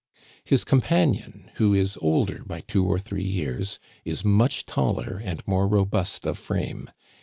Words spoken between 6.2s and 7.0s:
of frame.